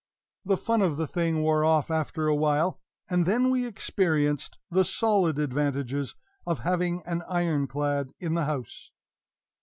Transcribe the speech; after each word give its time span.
The 0.43 0.57
fun 0.57 0.81
of 0.81 0.97
the 0.97 1.05
thing 1.05 1.43
wore 1.43 1.63
off 1.63 1.91
after 1.91 2.25
awhile, 2.27 2.79
and 3.07 3.27
then 3.27 3.51
we 3.51 3.67
experienced 3.67 4.57
the 4.71 4.83
solid 4.83 5.37
advantages 5.37 6.15
of 6.43 6.61
having 6.61 7.03
an 7.05 7.21
Iron 7.29 7.67
clad 7.67 8.09
in 8.19 8.33
the 8.33 8.45
house. 8.45 8.89